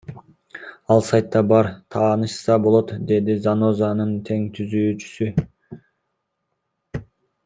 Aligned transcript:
Ал 0.93 1.01
сайтта 1.09 1.41
бар, 1.49 1.67
таанышса 1.95 2.55
болот,— 2.63 2.93
деди 3.11 3.35
Занозанын 3.43 4.15
тең 4.31 4.49
түзүүчүсү. 4.59 5.49